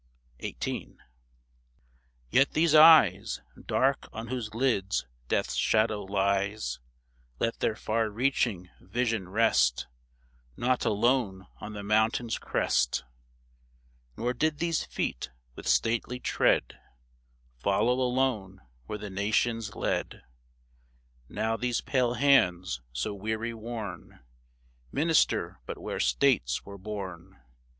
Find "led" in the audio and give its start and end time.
19.75-20.23